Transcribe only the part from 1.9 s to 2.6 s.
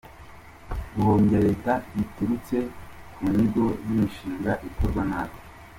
biturutse